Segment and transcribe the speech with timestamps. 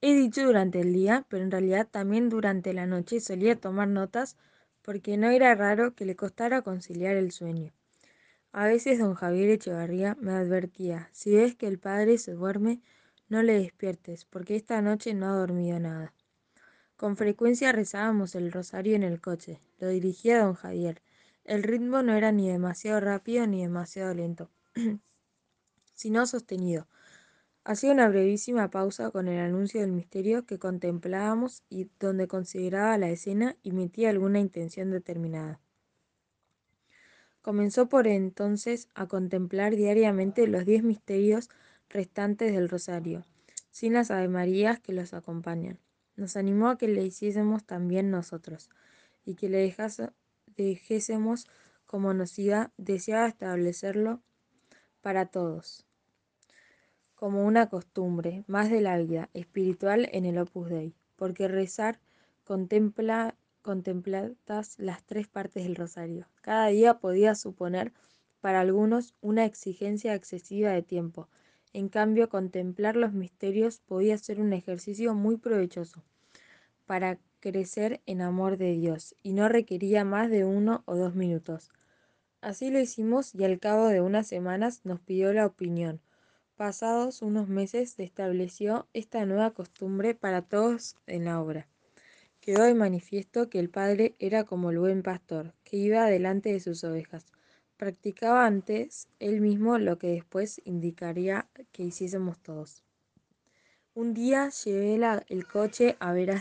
[0.00, 4.36] He dicho durante el día, pero en realidad también durante la noche solía tomar notas
[4.82, 7.72] porque no era raro que le costara conciliar el sueño.
[8.52, 12.80] A veces don Javier Echevarría me advertía, si ves que el padre se duerme,
[13.28, 16.14] no le despiertes, porque esta noche no ha dormido nada.
[16.96, 21.02] Con frecuencia rezábamos el rosario en el coche, lo dirigía don Javier.
[21.44, 24.48] El ritmo no era ni demasiado rápido ni demasiado lento,
[25.94, 26.86] sino sostenido.
[27.68, 33.10] Hacía una brevísima pausa con el anuncio del misterio que contemplábamos y donde consideraba la
[33.10, 35.60] escena y metía alguna intención determinada.
[37.42, 41.50] Comenzó por entonces a contemplar diariamente los diez misterios
[41.90, 43.26] restantes del rosario,
[43.70, 45.78] sin las avemarías que los acompañan.
[46.16, 48.70] Nos animó a que le hiciésemos también nosotros,
[49.26, 49.74] y que le
[50.56, 51.46] dejásemos
[51.84, 52.34] como nos
[52.78, 54.22] deseaba establecerlo
[55.02, 55.84] para todos,
[57.18, 61.98] como una costumbre más de la vida espiritual en el Opus Dei, porque rezar
[62.44, 66.28] contempla contempladas las tres partes del rosario.
[66.42, 67.92] Cada día podía suponer
[68.40, 71.28] para algunos una exigencia excesiva de tiempo.
[71.72, 76.04] En cambio, contemplar los misterios podía ser un ejercicio muy provechoso
[76.86, 81.72] para crecer en amor de Dios y no requería más de uno o dos minutos.
[82.40, 86.00] Así lo hicimos y al cabo de unas semanas nos pidió la opinión.
[86.58, 91.68] Pasados unos meses se estableció esta nueva costumbre para todos en la obra.
[92.40, 96.58] Quedó de manifiesto que el padre era como el buen pastor, que iba delante de
[96.58, 97.26] sus ovejas.
[97.76, 102.82] Practicaba antes él mismo lo que después indicaría que hiciésemos todos.
[103.94, 104.98] Un día llevé
[105.28, 106.34] el coche a ver a